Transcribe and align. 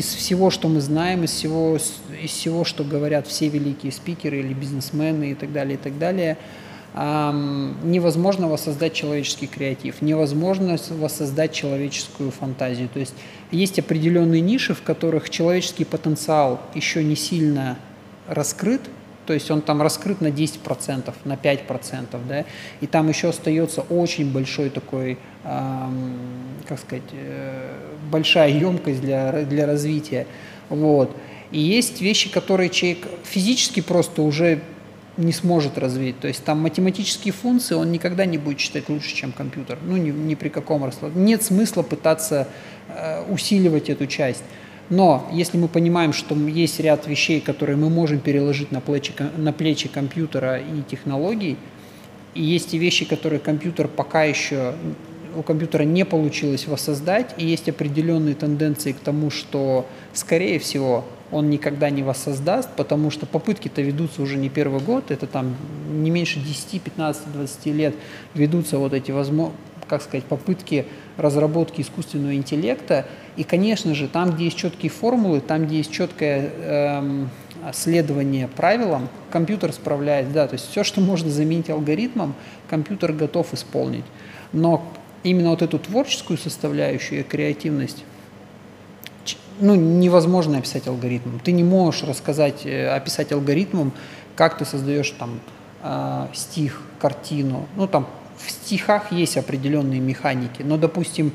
из 0.00 0.14
всего, 0.14 0.50
что 0.50 0.68
мы 0.68 0.80
знаем, 0.80 1.24
из 1.24 1.30
всего, 1.30 1.76
из 1.76 2.30
всего, 2.30 2.64
что 2.64 2.84
говорят 2.84 3.26
все 3.26 3.48
великие 3.48 3.92
спикеры 3.92 4.40
или 4.40 4.54
бизнесмены 4.54 5.32
и 5.32 5.34
так 5.34 5.52
далее, 5.52 5.74
и 5.74 5.78
так 5.78 5.98
далее, 5.98 6.36
невозможно 6.94 8.48
воссоздать 8.48 8.94
человеческий 8.94 9.46
креатив, 9.46 10.02
невозможно 10.02 10.76
воссоздать 10.88 11.52
человеческую 11.52 12.32
фантазию. 12.32 12.88
То 12.88 12.98
есть 12.98 13.14
есть 13.52 13.78
определенные 13.78 14.40
ниши, 14.40 14.74
в 14.74 14.82
которых 14.82 15.30
человеческий 15.30 15.84
потенциал 15.84 16.60
еще 16.74 17.04
не 17.04 17.14
сильно 17.14 17.78
раскрыт, 18.26 18.80
то 19.30 19.34
есть 19.34 19.48
он 19.48 19.62
там 19.62 19.80
раскрыт 19.80 20.20
на 20.20 20.26
10%, 20.26 21.14
на 21.24 21.34
5%, 21.34 22.18
да, 22.28 22.44
и 22.80 22.86
там 22.88 23.08
еще 23.08 23.28
остается 23.28 23.82
очень 23.82 24.32
большой 24.32 24.70
такой, 24.70 25.18
эм, 25.44 26.18
как 26.66 26.80
сказать, 26.80 27.04
э, 27.12 27.76
большая 28.10 28.50
емкость 28.50 29.00
для, 29.00 29.44
для 29.44 29.66
развития, 29.66 30.26
вот. 30.68 31.16
И 31.52 31.60
есть 31.60 32.00
вещи, 32.00 32.28
которые 32.28 32.70
человек 32.70 33.06
физически 33.22 33.78
просто 33.78 34.22
уже 34.22 34.62
не 35.16 35.32
сможет 35.32 35.78
развить. 35.78 36.18
То 36.18 36.26
есть 36.26 36.42
там 36.42 36.58
математические 36.58 37.32
функции 37.32 37.76
он 37.76 37.92
никогда 37.92 38.24
не 38.24 38.36
будет 38.36 38.58
читать 38.58 38.88
лучше, 38.88 39.14
чем 39.14 39.30
компьютер. 39.30 39.78
Ну, 39.80 39.96
ни, 39.96 40.10
ни 40.10 40.34
при 40.34 40.48
каком 40.48 40.84
раскладе. 40.84 41.16
Нет 41.20 41.44
смысла 41.44 41.84
пытаться 41.84 42.48
э, 42.88 43.22
усиливать 43.30 43.90
эту 43.90 44.08
часть. 44.08 44.42
Но 44.90 45.28
если 45.32 45.56
мы 45.56 45.68
понимаем, 45.68 46.12
что 46.12 46.34
есть 46.34 46.80
ряд 46.80 47.06
вещей, 47.06 47.40
которые 47.40 47.76
мы 47.76 47.88
можем 47.88 48.18
переложить 48.18 48.72
на 48.72 48.80
плечи, 48.80 49.12
на 49.36 49.52
плечи 49.52 49.88
компьютера 49.88 50.58
и 50.58 50.82
технологий, 50.82 51.56
и 52.34 52.42
есть 52.42 52.74
и 52.74 52.78
вещи, 52.78 53.04
которые 53.04 53.38
компьютер 53.38 53.88
пока 53.88 54.24
еще 54.24 54.74
у 55.36 55.42
компьютера 55.42 55.84
не 55.84 56.04
получилось 56.04 56.66
воссоздать, 56.66 57.34
и 57.36 57.46
есть 57.46 57.68
определенные 57.68 58.34
тенденции 58.34 58.90
к 58.90 58.98
тому, 58.98 59.30
что, 59.30 59.86
скорее 60.12 60.58
всего, 60.58 61.04
он 61.30 61.50
никогда 61.50 61.88
не 61.90 62.02
воссоздаст, 62.02 62.70
потому 62.76 63.12
что 63.12 63.26
попытки-то 63.26 63.80
ведутся 63.80 64.22
уже 64.22 64.36
не 64.36 64.48
первый 64.48 64.80
год, 64.80 65.12
это 65.12 65.28
там 65.28 65.54
не 65.88 66.10
меньше 66.10 66.40
10, 66.40 66.82
15, 66.82 67.32
20 67.32 67.66
лет 67.66 67.94
ведутся 68.34 68.78
вот 68.78 68.92
эти 68.92 69.12
возможности 69.12 69.69
как 69.90 70.02
сказать, 70.02 70.24
попытки 70.24 70.86
разработки 71.16 71.80
искусственного 71.80 72.36
интеллекта. 72.36 73.06
И, 73.36 73.42
конечно 73.42 73.92
же, 73.92 74.06
там, 74.06 74.30
где 74.30 74.44
есть 74.44 74.56
четкие 74.56 74.90
формулы, 74.90 75.40
там, 75.40 75.66
где 75.66 75.78
есть 75.78 75.90
четкое 75.90 76.52
эм, 76.62 77.30
следование 77.72 78.46
правилам, 78.46 79.08
компьютер 79.30 79.72
справляется. 79.72 80.32
Да, 80.32 80.46
то 80.46 80.54
есть 80.54 80.70
все, 80.70 80.84
что 80.84 81.00
можно 81.00 81.28
заменить 81.28 81.70
алгоритмом, 81.70 82.34
компьютер 82.68 83.12
готов 83.12 83.52
исполнить. 83.52 84.04
Но 84.52 84.84
именно 85.24 85.50
вот 85.50 85.62
эту 85.62 85.80
творческую 85.80 86.38
составляющую 86.38 87.20
и 87.20 87.22
креативность 87.24 88.04
ну, 89.58 89.74
невозможно 89.74 90.58
описать 90.58 90.86
алгоритмом. 90.86 91.40
Ты 91.40 91.50
не 91.50 91.64
можешь 91.64 92.04
рассказать, 92.04 92.64
э, 92.64 92.88
описать 92.88 93.32
алгоритмом, 93.32 93.92
как 94.36 94.56
ты 94.56 94.64
создаешь 94.64 95.10
там 95.10 95.40
э, 95.82 96.28
стих, 96.32 96.80
картину. 97.00 97.66
Ну, 97.76 97.88
там 97.88 98.06
в 98.44 98.50
стихах 98.50 99.12
есть 99.12 99.36
определенные 99.36 100.00
механики, 100.00 100.62
но, 100.62 100.76
допустим, 100.76 101.32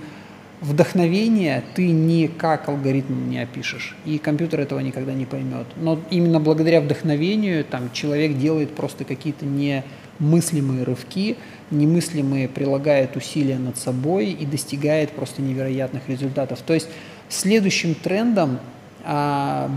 вдохновение 0.62 1.64
ты 1.76 1.90
никак 1.90 2.68
алгоритмом 2.70 3.30
не 3.30 3.40
опишешь, 3.40 3.96
и 4.06 4.18
компьютер 4.18 4.62
этого 4.62 4.80
никогда 4.80 5.14
не 5.14 5.26
поймет. 5.26 5.68
Но 5.76 6.00
именно 6.10 6.40
благодаря 6.40 6.82
вдохновению 6.82 7.64
там, 7.64 7.92
человек 7.92 8.38
делает 8.38 8.74
просто 8.76 9.04
какие-то 9.04 9.46
немыслимые 9.46 10.84
рывки, 10.84 11.38
немыслимые 11.72 12.48
прилагает 12.48 13.16
усилия 13.16 13.58
над 13.58 13.78
собой 13.78 14.30
и 14.32 14.46
достигает 14.46 15.12
просто 15.12 15.42
невероятных 15.42 16.08
результатов. 16.10 16.60
То 16.66 16.74
есть 16.74 16.88
следующим 17.30 17.96
трендом 17.96 18.60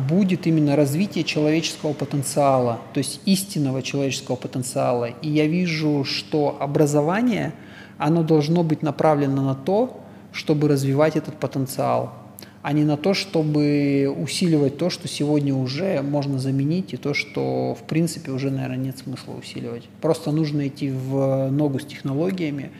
будет 0.08 0.46
именно 0.46 0.74
развитие 0.74 1.22
человеческого 1.22 1.92
потенциала, 1.92 2.80
то 2.94 2.98
есть 2.98 3.20
истинного 3.26 3.82
человеческого 3.82 4.36
потенциала. 4.36 5.10
И 5.20 5.28
я 5.28 5.46
вижу, 5.46 6.04
что 6.04 6.56
образование, 6.58 7.52
оно 7.98 8.22
должно 8.22 8.62
быть 8.62 8.82
направлено 8.82 9.42
на 9.42 9.54
то, 9.54 10.00
чтобы 10.32 10.68
развивать 10.68 11.16
этот 11.16 11.34
потенциал, 11.34 12.14
а 12.62 12.72
не 12.72 12.84
на 12.84 12.96
то, 12.96 13.12
чтобы 13.12 14.14
усиливать 14.18 14.78
то, 14.78 14.88
что 14.88 15.08
сегодня 15.08 15.54
уже 15.54 16.00
можно 16.00 16.38
заменить, 16.38 16.94
и 16.94 16.96
то, 16.96 17.12
что 17.12 17.76
в 17.78 17.86
принципе 17.86 18.30
уже, 18.30 18.50
наверное, 18.50 18.78
нет 18.78 18.96
смысла 18.96 19.34
усиливать. 19.34 19.84
Просто 20.00 20.32
нужно 20.32 20.68
идти 20.68 20.90
в 20.90 21.50
ногу 21.50 21.80
с 21.80 21.84
технологиями, 21.84 22.70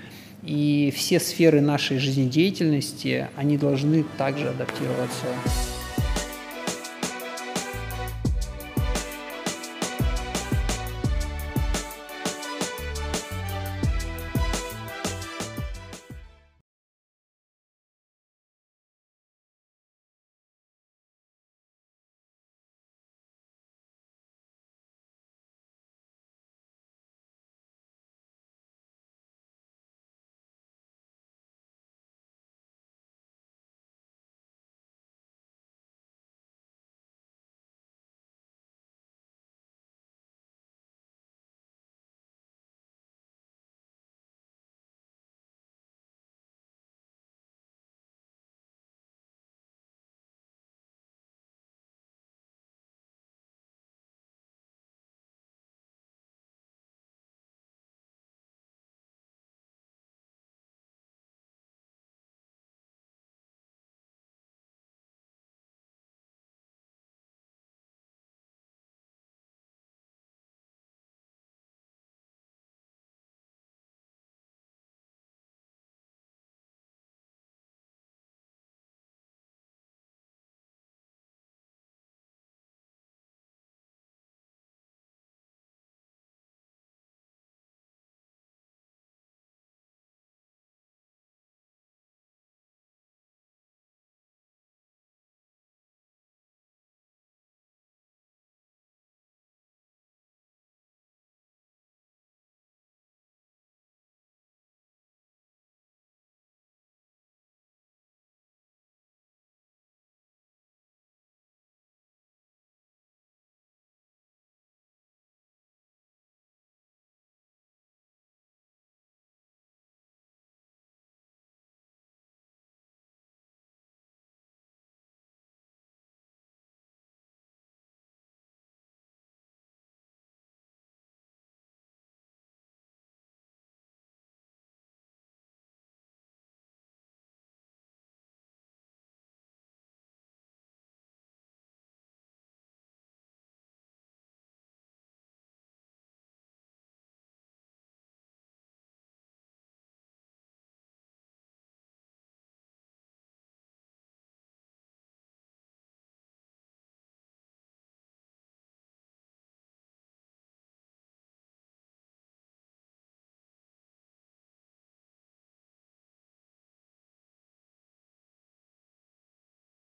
и 0.43 0.95
все 0.97 1.21
сферы 1.21 1.61
нашей 1.61 1.99
жизнедеятельности, 1.99 3.29
они 3.37 3.59
должны 3.59 4.05
также 4.17 4.49
адаптироваться 4.49 5.27